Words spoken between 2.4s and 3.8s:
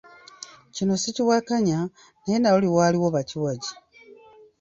luli waaliwo bakiwagi.